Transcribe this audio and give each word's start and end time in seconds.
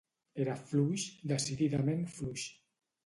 Era 0.45 0.55
fluix, 0.69 1.05
decididament 1.33 2.03
fluix. 2.17 2.47